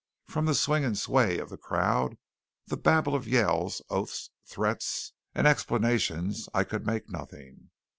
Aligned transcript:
From 0.25 0.47
the 0.47 0.55
swing 0.55 0.83
and 0.83 0.97
sway 0.97 1.37
of 1.37 1.49
the 1.49 1.59
crowd, 1.59 2.13
and 2.13 2.17
the 2.65 2.75
babel 2.75 3.13
of 3.13 3.27
yells, 3.27 3.83
oaths, 3.91 4.31
threats, 4.47 5.13
and 5.35 5.45
explanations 5.45 6.49
I 6.55 6.63
could 6.63 6.87
make 6.87 7.07
nothing. 7.11 7.69